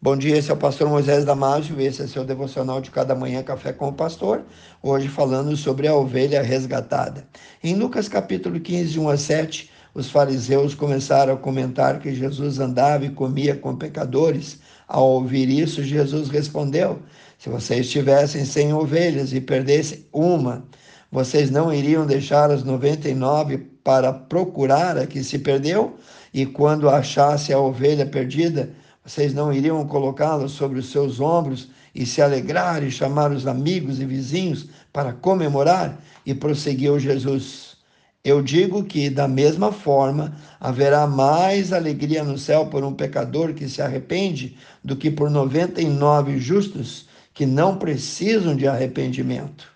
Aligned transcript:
Bom 0.00 0.16
dia, 0.16 0.38
esse 0.38 0.48
é 0.48 0.54
o 0.54 0.56
pastor 0.56 0.88
Moisés 0.88 1.24
Damásio, 1.24 1.80
esse 1.80 2.02
é 2.02 2.06
seu 2.06 2.24
devocional 2.24 2.80
de 2.80 2.88
cada 2.88 3.16
manhã, 3.16 3.42
Café 3.42 3.72
com 3.72 3.88
o 3.88 3.92
Pastor, 3.92 4.44
hoje 4.80 5.08
falando 5.08 5.56
sobre 5.56 5.88
a 5.88 5.94
ovelha 5.96 6.40
resgatada. 6.40 7.26
Em 7.64 7.74
Lucas 7.74 8.08
capítulo 8.08 8.60
15, 8.60 8.96
1 8.96 9.08
a 9.08 9.16
7, 9.16 9.68
os 9.92 10.08
fariseus 10.08 10.72
começaram 10.72 11.34
a 11.34 11.36
comentar 11.36 11.98
que 11.98 12.14
Jesus 12.14 12.60
andava 12.60 13.06
e 13.06 13.10
comia 13.10 13.56
com 13.56 13.74
pecadores. 13.74 14.60
Ao 14.86 15.04
ouvir 15.04 15.50
isso, 15.50 15.82
Jesus 15.82 16.28
respondeu: 16.28 17.02
Se 17.36 17.48
vocês 17.48 17.90
tivessem 17.90 18.44
cem 18.44 18.72
ovelhas 18.72 19.32
e 19.32 19.40
perdessem 19.40 20.06
uma, 20.12 20.64
vocês 21.10 21.50
não 21.50 21.74
iriam 21.74 22.06
deixar 22.06 22.52
as 22.52 22.62
99 22.62 23.58
para 23.82 24.12
procurar 24.12 24.96
a 24.96 25.08
que 25.08 25.24
se 25.24 25.40
perdeu? 25.40 25.96
E 26.32 26.46
quando 26.46 26.88
achasse 26.88 27.52
a 27.52 27.58
ovelha 27.58 28.06
perdida, 28.06 28.70
vocês 29.08 29.32
não 29.32 29.50
iriam 29.50 29.86
colocá-la 29.86 30.48
sobre 30.48 30.78
os 30.78 30.90
seus 30.90 31.18
ombros 31.18 31.70
e 31.94 32.04
se 32.04 32.20
alegrar 32.20 32.82
e 32.82 32.90
chamar 32.90 33.32
os 33.32 33.46
amigos 33.46 34.00
e 34.00 34.04
vizinhos 34.04 34.68
para 34.92 35.14
comemorar? 35.14 35.98
E 36.26 36.34
prosseguiu 36.34 37.00
Jesus. 37.00 37.78
Eu 38.22 38.42
digo 38.42 38.84
que, 38.84 39.08
da 39.08 39.26
mesma 39.26 39.72
forma, 39.72 40.36
haverá 40.60 41.06
mais 41.06 41.72
alegria 41.72 42.22
no 42.22 42.36
céu 42.36 42.66
por 42.66 42.84
um 42.84 42.92
pecador 42.92 43.54
que 43.54 43.66
se 43.66 43.80
arrepende 43.80 44.58
do 44.84 44.94
que 44.94 45.10
por 45.10 45.30
99 45.30 46.38
justos 46.38 47.08
que 47.32 47.46
não 47.46 47.78
precisam 47.78 48.54
de 48.54 48.68
arrependimento. 48.68 49.72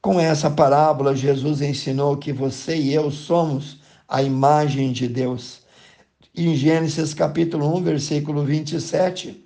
Com 0.00 0.18
essa 0.18 0.50
parábola, 0.50 1.14
Jesus 1.14 1.62
ensinou 1.62 2.16
que 2.16 2.32
você 2.32 2.76
e 2.76 2.92
eu 2.92 3.12
somos 3.12 3.78
a 4.08 4.24
imagem 4.24 4.90
de 4.90 5.06
Deus 5.06 5.61
em 6.34 6.56
Gênesis 6.56 7.12
capítulo 7.12 7.76
1, 7.76 7.82
versículo 7.82 8.42
27, 8.42 9.44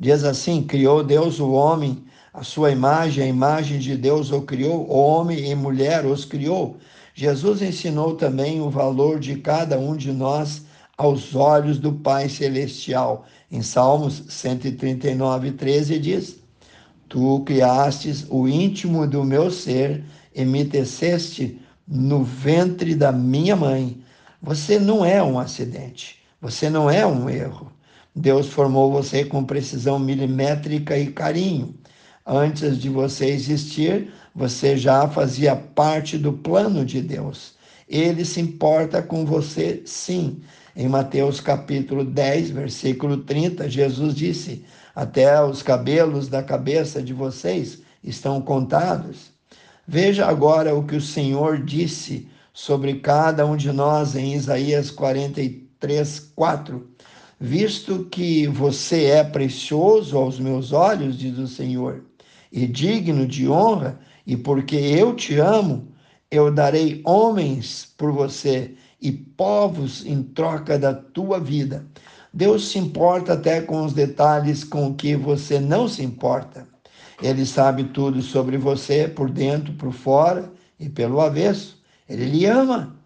diz 0.00 0.24
assim: 0.24 0.62
Criou 0.62 1.04
Deus 1.04 1.38
o 1.38 1.50
homem, 1.52 2.02
a 2.32 2.42
sua 2.42 2.70
imagem, 2.70 3.24
a 3.24 3.26
imagem 3.26 3.78
de 3.78 3.94
Deus 3.94 4.32
o 4.32 4.40
criou, 4.40 4.90
homem 4.90 5.50
e 5.50 5.54
mulher 5.54 6.06
os 6.06 6.24
criou. 6.24 6.78
Jesus 7.14 7.60
ensinou 7.60 8.14
também 8.14 8.60
o 8.60 8.70
valor 8.70 9.20
de 9.20 9.36
cada 9.36 9.78
um 9.78 9.94
de 9.94 10.12
nós 10.12 10.62
aos 10.96 11.34
olhos 11.34 11.78
do 11.78 11.92
Pai 11.92 12.30
Celestial. 12.30 13.26
Em 13.52 13.60
Salmos 13.60 14.22
139, 14.30 15.52
13 15.52 15.98
diz: 15.98 16.38
Tu 17.06 17.40
criastes 17.40 18.24
o 18.30 18.48
íntimo 18.48 19.06
do 19.06 19.22
meu 19.22 19.50
ser 19.50 20.02
e 20.34 20.42
me 20.42 20.64
teceste 20.64 21.60
no 21.86 22.24
ventre 22.24 22.94
da 22.94 23.12
minha 23.12 23.54
mãe. 23.54 24.05
Você 24.46 24.78
não 24.78 25.04
é 25.04 25.20
um 25.20 25.40
acidente, 25.40 26.20
você 26.40 26.70
não 26.70 26.88
é 26.88 27.04
um 27.04 27.28
erro. 27.28 27.72
Deus 28.14 28.46
formou 28.46 28.92
você 28.92 29.24
com 29.24 29.42
precisão 29.42 29.98
milimétrica 29.98 30.96
e 30.96 31.08
carinho. 31.08 31.74
Antes 32.24 32.78
de 32.78 32.88
você 32.88 33.26
existir, 33.26 34.12
você 34.32 34.76
já 34.76 35.08
fazia 35.08 35.56
parte 35.56 36.16
do 36.16 36.32
plano 36.32 36.84
de 36.84 37.02
Deus. 37.02 37.56
Ele 37.88 38.24
se 38.24 38.40
importa 38.40 39.02
com 39.02 39.26
você, 39.26 39.82
sim. 39.84 40.40
Em 40.76 40.88
Mateus 40.88 41.40
capítulo 41.40 42.04
10, 42.04 42.50
versículo 42.50 43.16
30, 43.16 43.68
Jesus 43.68 44.14
disse: 44.14 44.64
Até 44.94 45.42
os 45.42 45.60
cabelos 45.60 46.28
da 46.28 46.40
cabeça 46.40 47.02
de 47.02 47.12
vocês 47.12 47.80
estão 48.00 48.40
contados. 48.40 49.32
Veja 49.88 50.24
agora 50.24 50.72
o 50.72 50.84
que 50.84 50.94
o 50.94 51.00
Senhor 51.00 51.64
disse 51.64 52.28
sobre 52.56 52.94
cada 53.00 53.44
um 53.44 53.54
de 53.54 53.70
nós 53.70 54.16
em 54.16 54.32
Isaías 54.32 54.90
43, 54.90 56.32
4. 56.34 56.88
Visto 57.38 58.06
que 58.06 58.46
você 58.46 59.04
é 59.04 59.22
precioso 59.22 60.16
aos 60.16 60.40
meus 60.40 60.72
olhos, 60.72 61.18
diz 61.18 61.36
o 61.36 61.46
Senhor, 61.46 62.02
e 62.50 62.66
digno 62.66 63.26
de 63.26 63.46
honra, 63.46 64.00
e 64.26 64.38
porque 64.38 64.74
eu 64.74 65.14
te 65.14 65.38
amo, 65.38 65.88
eu 66.30 66.50
darei 66.50 67.02
homens 67.04 67.92
por 67.94 68.10
você 68.10 68.74
e 69.02 69.12
povos 69.12 70.06
em 70.06 70.22
troca 70.22 70.78
da 70.78 70.94
tua 70.94 71.38
vida. 71.38 71.84
Deus 72.32 72.70
se 72.70 72.78
importa 72.78 73.34
até 73.34 73.60
com 73.60 73.84
os 73.84 73.92
detalhes 73.92 74.64
com 74.64 74.94
que 74.94 75.14
você 75.14 75.60
não 75.60 75.86
se 75.86 76.02
importa. 76.02 76.66
Ele 77.22 77.44
sabe 77.44 77.84
tudo 77.84 78.22
sobre 78.22 78.56
você, 78.56 79.06
por 79.06 79.30
dentro, 79.30 79.74
por 79.74 79.92
fora 79.92 80.50
e 80.80 80.88
pelo 80.88 81.20
avesso. 81.20 81.75
Ele 82.08 82.24
lhe 82.26 82.46
ama. 82.46 82.96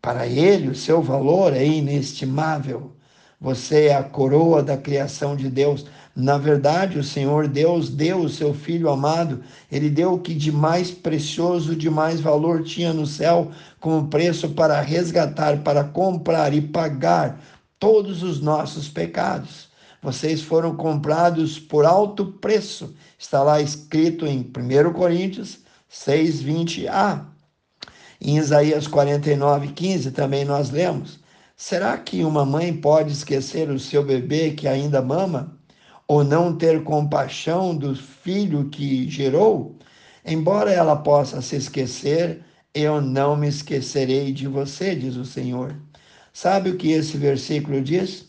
Para 0.00 0.26
ele, 0.26 0.68
o 0.68 0.74
seu 0.74 1.02
valor 1.02 1.52
é 1.52 1.64
inestimável. 1.64 2.92
Você 3.40 3.86
é 3.86 3.94
a 3.94 4.02
coroa 4.02 4.62
da 4.62 4.76
criação 4.76 5.36
de 5.36 5.48
Deus. 5.48 5.86
Na 6.14 6.36
verdade, 6.36 6.98
o 6.98 7.04
Senhor 7.04 7.46
Deus 7.46 7.88
deu 7.88 8.20
o 8.20 8.28
seu 8.28 8.52
Filho 8.52 8.90
amado, 8.90 9.44
ele 9.70 9.88
deu 9.88 10.14
o 10.14 10.18
que 10.18 10.34
de 10.34 10.50
mais 10.50 10.90
precioso, 10.90 11.76
de 11.76 11.88
mais 11.88 12.20
valor 12.20 12.64
tinha 12.64 12.92
no 12.92 13.06
céu, 13.06 13.52
como 13.78 14.08
preço 14.08 14.48
para 14.48 14.80
resgatar, 14.80 15.58
para 15.58 15.84
comprar 15.84 16.52
e 16.52 16.60
pagar 16.60 17.40
todos 17.78 18.24
os 18.24 18.40
nossos 18.40 18.88
pecados. 18.88 19.68
Vocês 20.02 20.42
foram 20.42 20.74
comprados 20.74 21.58
por 21.58 21.84
alto 21.84 22.26
preço. 22.26 22.94
Está 23.16 23.42
lá 23.42 23.60
escrito 23.60 24.26
em 24.26 24.40
1 24.40 24.92
Coríntios 24.92 25.60
6, 25.88 26.42
20a. 26.42 27.37
Em 28.20 28.36
Isaías 28.36 28.86
49, 28.86 29.68
15 29.68 30.10
também 30.10 30.44
nós 30.44 30.70
lemos: 30.70 31.20
Será 31.56 31.96
que 31.98 32.24
uma 32.24 32.44
mãe 32.44 32.72
pode 32.72 33.12
esquecer 33.12 33.70
o 33.70 33.78
seu 33.78 34.04
bebê 34.04 34.52
que 34.52 34.66
ainda 34.66 35.00
mama? 35.02 35.56
Ou 36.06 36.24
não 36.24 36.56
ter 36.56 36.82
compaixão 36.84 37.76
do 37.76 37.94
filho 37.94 38.68
que 38.70 39.08
gerou? 39.10 39.76
Embora 40.24 40.72
ela 40.72 40.96
possa 40.96 41.40
se 41.42 41.56
esquecer, 41.56 42.42
eu 42.74 43.00
não 43.00 43.36
me 43.36 43.48
esquecerei 43.48 44.32
de 44.32 44.46
você, 44.46 44.94
diz 44.94 45.16
o 45.16 45.24
Senhor. 45.24 45.74
Sabe 46.32 46.70
o 46.70 46.76
que 46.76 46.92
esse 46.92 47.16
versículo 47.16 47.80
diz? 47.80 48.26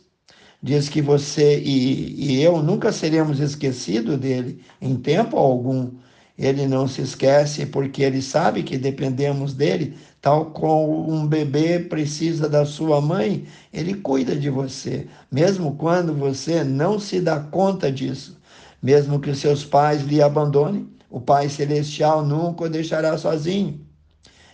Diz 0.61 0.89
que 0.89 1.01
você 1.01 1.59
e, 1.59 2.37
e 2.37 2.41
eu 2.43 2.61
nunca 2.61 2.91
seremos 2.91 3.39
esquecidos 3.39 4.17
dele 4.17 4.61
em 4.81 4.95
tempo 4.97 5.37
algum 5.37 5.91
ele 6.39 6.65
não 6.65 6.87
se 6.87 7.01
esquece 7.01 7.65
porque 7.65 8.01
ele 8.01 8.21
sabe 8.21 8.63
que 8.63 8.77
dependemos 8.77 9.53
dele, 9.53 9.97
tal 10.21 10.45
como 10.45 11.11
um 11.11 11.27
bebê 11.27 11.79
precisa 11.79 12.47
da 12.47 12.65
sua 12.65 13.01
mãe, 13.01 13.45
ele 13.73 13.95
cuida 13.95 14.33
de 14.33 14.49
você, 14.49 15.05
mesmo 15.29 15.75
quando 15.75 16.13
você 16.15 16.63
não 16.63 16.97
se 16.97 17.19
dá 17.19 17.41
conta 17.41 17.91
disso. 17.91 18.39
Mesmo 18.81 19.19
que 19.19 19.35
seus 19.35 19.65
pais 19.65 20.03
lhe 20.03 20.21
abandonem, 20.21 20.87
o 21.09 21.19
Pai 21.19 21.49
Celestial 21.49 22.25
nunca 22.25 22.63
o 22.63 22.69
deixará 22.69 23.17
sozinho. 23.17 23.81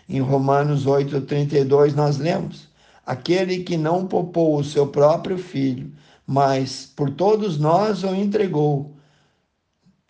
Em 0.10 0.20
Romanos 0.20 0.88
8,32 0.88 1.94
nós 1.94 2.18
lemos: 2.18 2.68
Aquele 3.06 3.60
que 3.60 3.78
não 3.78 4.08
poupou 4.08 4.58
o 4.58 4.64
seu 4.64 4.88
próprio 4.88 5.38
filho, 5.38 5.92
mas 6.26 6.92
por 6.96 7.12
todos 7.12 7.60
nós 7.60 8.04
o 8.04 8.16
entregou 8.16 8.95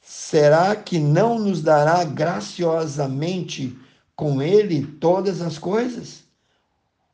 será 0.08 0.76
que 0.76 1.00
não 1.00 1.40
nos 1.40 1.64
dará 1.64 2.04
graciosamente 2.04 3.76
com 4.16 4.40
ele 4.40 4.86
todas 4.86 5.42
as 5.42 5.58
coisas? 5.58 6.24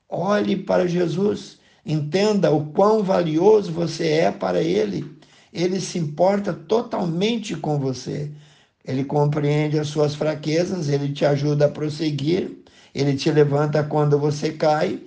Olhe 0.10 0.58
para 0.58 0.86
Jesus, 0.86 1.58
entenda 1.86 2.52
o 2.52 2.66
quão 2.66 3.02
valioso 3.02 3.72
você 3.72 4.10
é 4.10 4.32
para 4.32 4.62
ele. 4.62 5.10
Ele 5.54 5.80
se 5.80 5.98
importa 5.98 6.52
totalmente 6.52 7.56
com 7.56 7.80
você. 7.80 8.30
Ele 8.84 9.06
compreende 9.06 9.80
as 9.80 9.88
suas 9.88 10.14
fraquezas, 10.14 10.90
ele 10.90 11.14
te 11.14 11.26
ajuda 11.26 11.68
a 11.68 11.72
prosseguir, 11.72 12.58
ele 12.94 13.16
te 13.16 13.32
levanta 13.32 13.84
quando 13.86 14.20
você 14.20 14.52
cai. 14.52 15.00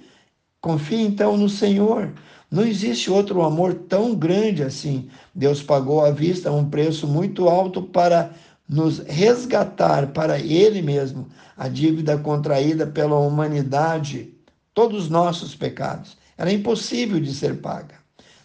Confie 0.59 1.03
então 1.03 1.37
no 1.37 1.51
Senhor. 1.51 2.15
Não 2.55 2.65
existe 2.65 3.11
outro 3.11 3.43
amor 3.43 3.75
tão 3.75 4.15
grande 4.15 4.63
assim. 4.63 5.09
Deus 5.35 5.61
pagou 5.61 6.05
à 6.05 6.13
vista 6.13 6.53
um 6.53 6.65
preço 6.65 7.05
muito 7.05 7.49
alto 7.49 7.83
para 7.83 8.31
nos 8.69 9.01
resgatar 9.01 10.13
para 10.13 10.39
Ele 10.39 10.81
mesmo 10.81 11.27
a 11.57 11.67
dívida 11.67 12.17
contraída 12.17 12.87
pela 12.87 13.19
humanidade, 13.19 14.33
todos 14.73 15.03
os 15.05 15.11
nossos 15.11 15.57
pecados. 15.57 16.17
Era 16.39 16.53
impossível 16.53 17.19
de 17.19 17.35
ser 17.35 17.57
paga 17.57 17.97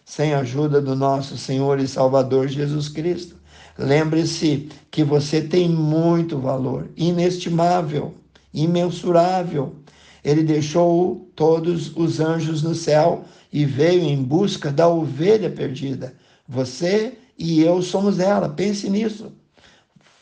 sem 0.03 0.33
a 0.33 0.39
ajuda 0.39 0.81
do 0.81 0.95
nosso 0.95 1.37
Senhor 1.37 1.79
e 1.79 1.87
Salvador 1.87 2.47
Jesus 2.47 2.89
Cristo. 2.89 3.35
Lembre-se 3.77 4.69
que 4.89 5.03
você 5.03 5.39
tem 5.39 5.69
muito 5.69 6.39
valor, 6.39 6.89
inestimável, 6.97 8.15
imensurável. 8.51 9.75
Ele 10.23 10.43
deixou 10.43 11.31
todos 11.35 11.95
os 11.95 12.19
anjos 12.19 12.61
no 12.61 12.75
céu 12.75 13.23
e 13.51 13.65
veio 13.65 14.03
em 14.03 14.21
busca 14.21 14.71
da 14.71 14.87
ovelha 14.87 15.49
perdida. 15.49 16.13
Você 16.47 17.17
e 17.37 17.61
eu 17.61 17.81
somos 17.81 18.19
ela, 18.19 18.49
pense 18.49 18.89
nisso. 18.89 19.31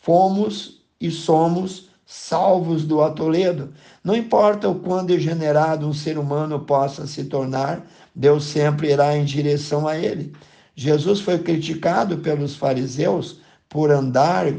Fomos 0.02 0.82
e 1.02 1.10
somos 1.10 1.90
salvos 2.06 2.86
do 2.86 3.02
atoledo. 3.02 3.74
Não 4.04 4.16
importa 4.16 4.70
o 4.70 4.80
quão 4.80 5.06
degenerado 5.06 5.86
um 5.86 5.94
ser 5.94 6.18
humano 6.18 6.62
possa 6.62 7.06
se 7.06 7.26
tornar, 7.26 7.86
Deus 8.16 8.46
sempre 8.46 8.92
irá 8.92 9.18
em 9.18 9.26
direção 9.26 9.88
a 9.88 9.98
ele. 9.98 10.34
Jesus 10.74 11.20
foi 11.20 11.40
criticado 11.40 12.20
pelos 12.20 12.56
fariseus 12.56 13.42
por 13.68 13.92
andar 13.92 14.54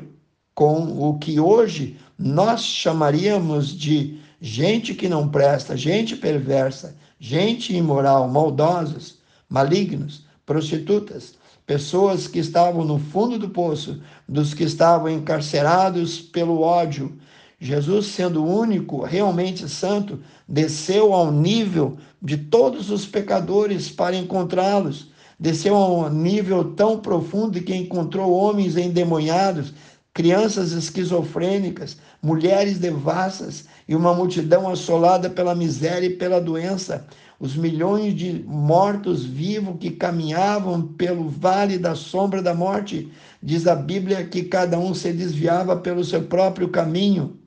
com 0.54 1.08
o 1.08 1.18
que 1.18 1.40
hoje 1.40 1.96
nós 2.18 2.62
chamaríamos 2.62 3.68
de 3.68 4.18
gente 4.40 4.94
que 4.94 5.08
não 5.08 5.28
presta, 5.28 5.76
gente 5.76 6.16
perversa, 6.16 6.96
gente 7.18 7.74
imoral, 7.76 8.28
maldosos, 8.28 9.18
malignos, 9.48 10.24
prostitutas, 10.46 11.34
pessoas 11.66 12.26
que 12.26 12.38
estavam 12.38 12.84
no 12.84 12.98
fundo 12.98 13.38
do 13.38 13.50
poço, 13.50 14.00
dos 14.26 14.54
que 14.54 14.64
estavam 14.64 15.10
encarcerados 15.10 16.20
pelo 16.20 16.60
ódio. 16.60 17.18
Jesus, 17.60 18.06
sendo 18.06 18.44
o 18.44 18.58
único 18.58 19.04
realmente 19.04 19.68
santo, 19.68 20.20
desceu 20.48 21.12
ao 21.12 21.32
nível 21.32 21.98
de 22.22 22.36
todos 22.36 22.90
os 22.90 23.04
pecadores 23.04 23.90
para 23.90 24.16
encontrá-los. 24.16 25.10
Desceu 25.38 25.76
a 25.76 25.88
um 25.88 26.08
nível 26.08 26.72
tão 26.72 26.98
profundo 26.98 27.60
que 27.60 27.74
encontrou 27.74 28.32
homens 28.32 28.76
endemoniados, 28.76 29.72
crianças 30.14 30.72
esquizofrênicas, 30.72 31.98
mulheres 32.22 32.78
devassas 32.78 33.66
e 33.88 33.96
uma 33.96 34.12
multidão 34.12 34.68
assolada 34.68 35.30
pela 35.30 35.54
miséria 35.54 36.06
e 36.06 36.16
pela 36.16 36.40
doença. 36.40 37.06
Os 37.40 37.56
milhões 37.56 38.14
de 38.14 38.44
mortos 38.46 39.24
vivos 39.24 39.76
que 39.80 39.90
caminhavam 39.90 40.82
pelo 40.82 41.28
vale 41.28 41.78
da 41.78 41.94
sombra 41.94 42.42
da 42.42 42.54
morte. 42.54 43.10
Diz 43.42 43.66
a 43.66 43.74
Bíblia 43.74 44.24
que 44.24 44.42
cada 44.42 44.78
um 44.78 44.92
se 44.92 45.12
desviava 45.12 45.76
pelo 45.76 46.04
seu 46.04 46.24
próprio 46.24 46.68
caminho. 46.68 47.38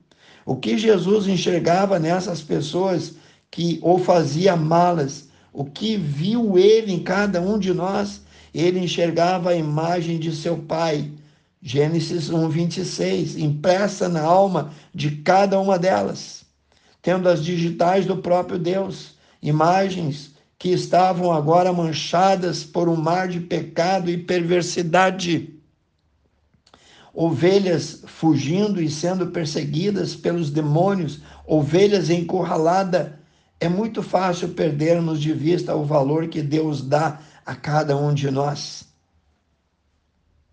O 0.44 0.56
que 0.56 0.76
Jesus 0.76 1.28
enxergava 1.28 1.98
nessas 1.98 2.42
pessoas 2.42 3.14
que 3.50 3.78
ou 3.82 3.98
fazia 3.98 4.56
malas, 4.56 5.28
o 5.52 5.64
que 5.64 5.96
viu 5.96 6.58
ele 6.58 6.92
em 6.92 7.02
cada 7.02 7.40
um 7.40 7.58
de 7.58 7.72
nós, 7.72 8.22
ele 8.52 8.80
enxergava 8.80 9.50
a 9.50 9.56
imagem 9.56 10.18
de 10.18 10.34
seu 10.34 10.56
Pai. 10.56 11.12
Gênesis 11.62 12.28
1, 12.28 12.48
26, 12.48 13.36
impressa 13.36 14.08
na 14.08 14.22
alma 14.22 14.72
de 14.92 15.12
cada 15.12 15.60
uma 15.60 15.78
delas, 15.78 16.44
tendo 17.00 17.28
as 17.28 17.44
digitais 17.44 18.04
do 18.04 18.16
próprio 18.16 18.58
Deus, 18.58 19.14
imagens 19.40 20.34
que 20.58 20.70
estavam 20.70 21.32
agora 21.32 21.72
manchadas 21.72 22.64
por 22.64 22.88
um 22.88 22.96
mar 22.96 23.28
de 23.28 23.40
pecado 23.40 24.10
e 24.10 24.18
perversidade 24.18 25.52
ovelhas 27.14 28.02
fugindo 28.06 28.80
e 28.80 28.88
sendo 28.88 29.28
perseguidas 29.28 30.16
pelos 30.16 30.50
demônios, 30.50 31.20
ovelhas 31.46 32.08
encurraladas. 32.10 33.12
É 33.60 33.68
muito 33.68 34.02
fácil 34.02 34.50
perdermos 34.50 35.20
de 35.20 35.32
vista 35.32 35.74
o 35.74 35.84
valor 35.84 36.28
que 36.28 36.42
Deus 36.42 36.82
dá 36.82 37.20
a 37.44 37.54
cada 37.54 37.96
um 37.96 38.12
de 38.12 38.30
nós. 38.30 38.84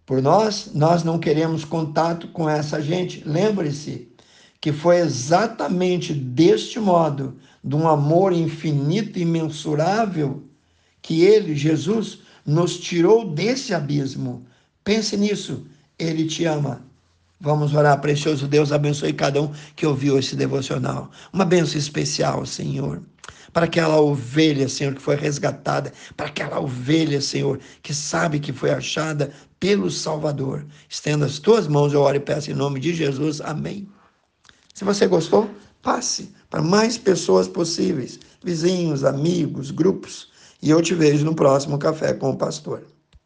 Por 0.09 0.23
nós, 0.23 0.71
nós 0.73 1.03
não 1.03 1.19
queremos 1.19 1.63
contato 1.63 2.29
com 2.29 2.49
essa 2.49 2.81
gente. 2.81 3.21
Lembre-se 3.23 4.11
que 4.59 4.73
foi 4.73 4.97
exatamente 4.97 6.15
deste 6.15 6.79
modo, 6.79 7.37
de 7.63 7.75
um 7.75 7.87
amor 7.87 8.33
infinito 8.33 9.19
e 9.19 9.21
imensurável, 9.21 10.43
que 10.99 11.21
ele, 11.21 11.53
Jesus, 11.53 12.21
nos 12.43 12.79
tirou 12.79 13.23
desse 13.23 13.71
abismo. 13.71 14.47
Pense 14.83 15.15
nisso. 15.15 15.67
Ele 15.99 16.25
te 16.25 16.43
ama. 16.43 16.81
Vamos 17.39 17.75
orar, 17.75 18.01
precioso 18.01 18.47
Deus, 18.47 18.71
abençoe 18.71 19.13
cada 19.13 19.39
um 19.39 19.51
que 19.75 19.85
ouviu 19.85 20.17
esse 20.17 20.35
devocional. 20.35 21.11
Uma 21.31 21.45
bênção 21.45 21.77
especial, 21.77 22.47
Senhor. 22.47 23.03
Para 23.53 23.65
aquela 23.65 23.99
ovelha, 23.99 24.67
Senhor, 24.69 24.93
que 24.95 25.01
foi 25.01 25.15
resgatada, 25.15 25.93
para 26.17 26.27
aquela 26.27 26.59
ovelha, 26.59 27.21
Senhor, 27.21 27.59
que 27.81 27.93
sabe 27.93 28.39
que 28.39 28.51
foi 28.51 28.71
achada 28.71 29.31
pelo 29.59 29.91
Salvador. 29.91 30.65
Estenda 30.87 31.25
as 31.25 31.39
tuas 31.39 31.67
mãos, 31.67 31.93
eu 31.93 32.01
oro 32.01 32.17
e 32.17 32.19
peço 32.19 32.51
em 32.51 32.53
nome 32.53 32.79
de 32.79 32.93
Jesus. 32.93 33.41
Amém. 33.41 33.87
Se 34.73 34.83
você 34.83 35.07
gostou, 35.07 35.49
passe 35.81 36.33
para 36.49 36.61
mais 36.61 36.97
pessoas 36.97 37.47
possíveis, 37.47 38.19
vizinhos, 38.43 39.03
amigos, 39.03 39.71
grupos. 39.71 40.29
E 40.61 40.69
eu 40.69 40.81
te 40.81 40.93
vejo 40.93 41.25
no 41.25 41.35
próximo 41.35 41.77
Café 41.77 42.13
com 42.13 42.31
o 42.31 42.37
Pastor. 42.37 42.83